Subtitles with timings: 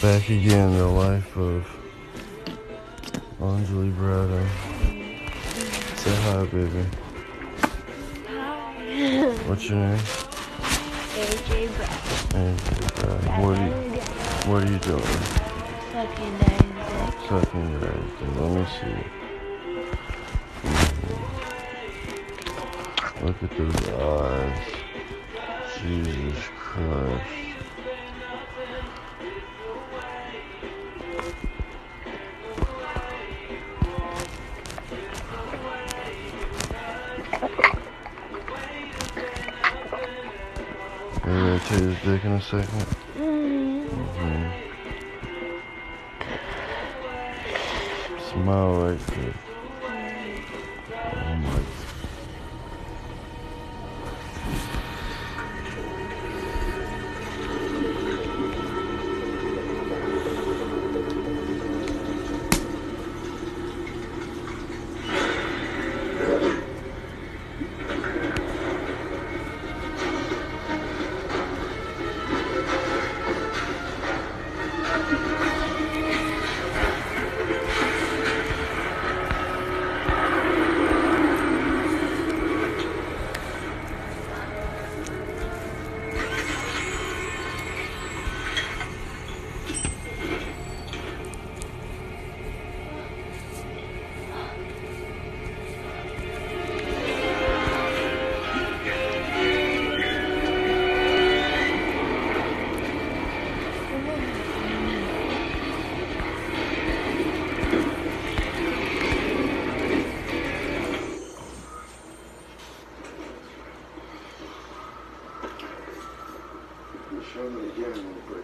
[0.00, 1.66] Back again, the life of
[3.40, 4.46] Anjali Brado.
[5.96, 6.84] Say hi, baby.
[8.28, 9.32] Hi.
[9.48, 9.98] What's your name?
[11.18, 12.30] AJ Brado.
[12.30, 13.42] AJ Brado.
[13.42, 13.72] What are you,
[14.48, 15.18] what are you doing?
[15.90, 16.78] Sucking eggs.
[17.28, 18.16] Sucking eggs.
[18.38, 18.98] Let me see.
[23.24, 24.58] Look at those eyes.
[25.82, 27.47] Jesus Christ.
[41.68, 42.86] to his dick in a second?
[43.16, 43.84] Mm
[44.16, 44.52] -hmm.
[48.30, 49.47] Smile like that.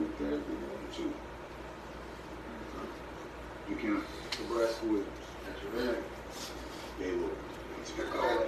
[0.00, 1.12] good things we want to.
[3.68, 5.06] You can't progress with
[5.46, 6.04] at your end.
[6.98, 7.36] They will.
[7.80, 8.46] It's your uh, call.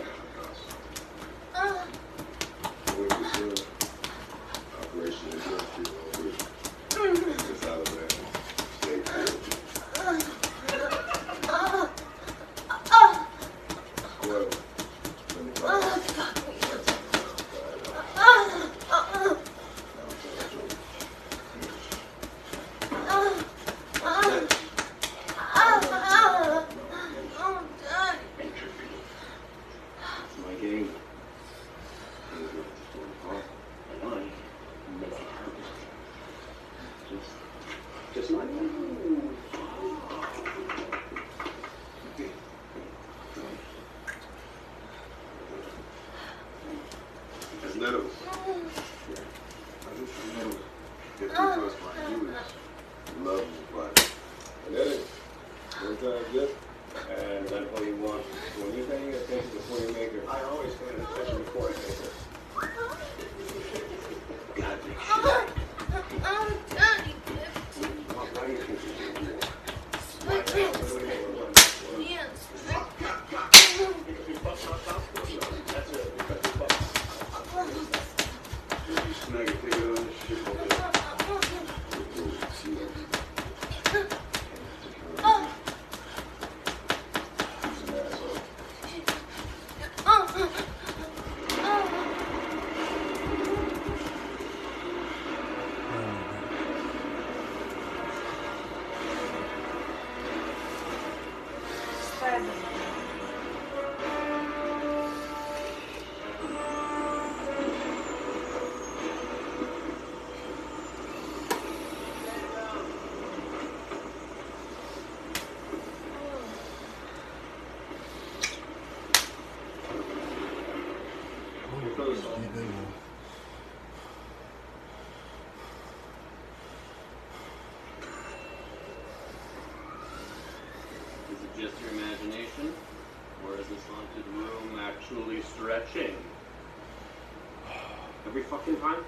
[138.33, 139.05] Every fucking time?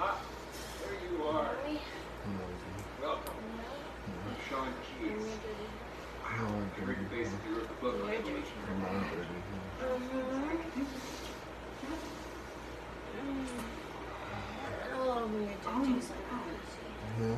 [0.00, 0.22] Ah,
[0.80, 1.54] there you are.
[3.02, 3.34] Welcome.
[4.48, 5.26] Sean Keyes.
[6.80, 8.56] Every basically wrote the book on evolution.
[14.94, 15.42] Oh, we're
[15.74, 16.00] doing
[17.20, 17.36] Yeah.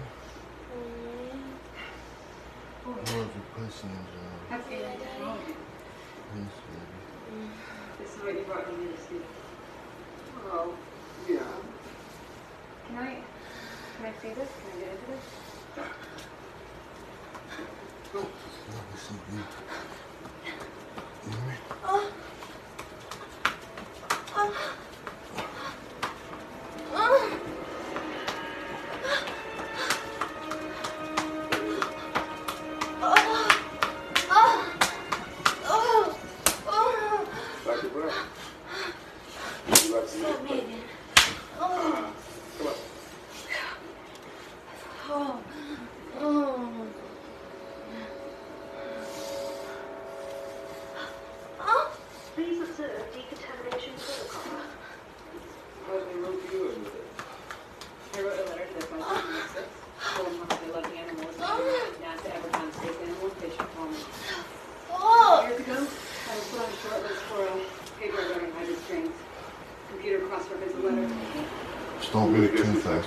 [2.87, 3.31] I love
[3.81, 4.83] That's it.
[4.83, 4.93] Yes,
[6.37, 6.51] baby.
[7.99, 9.23] This is what you brought me to see.
[10.45, 10.75] Oh,
[11.27, 11.39] yeah.
[12.87, 13.23] Can I,
[13.97, 14.51] can I see this?
[14.61, 15.25] Can I get into this?
[18.13, 18.27] You.
[19.33, 19.45] You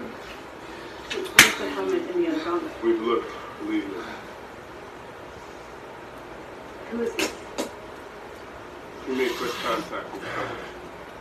[1.09, 2.83] Where's the helmet and the other gauntlet?
[2.83, 3.93] We've looked, believe me.
[6.91, 7.31] Who is this?
[9.07, 10.27] We made quick contact with the.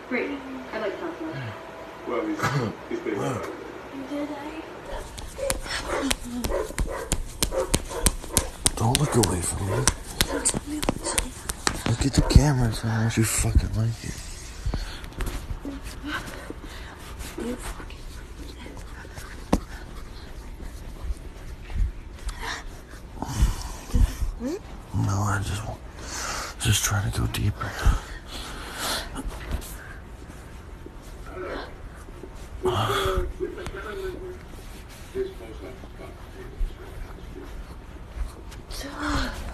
[0.08, 0.30] Great.
[0.72, 1.52] I'd like to talk to him.
[2.06, 2.40] Well, he's,
[2.90, 3.42] he's been uh,
[4.10, 4.62] Did I?
[8.76, 9.76] Don't look away from me.
[11.88, 14.14] Look at the camera, so unless you fucking like it.
[15.64, 16.44] You fucking.
[17.44, 17.52] No,
[25.02, 25.78] I just want,
[26.58, 27.70] just trying to go deeper.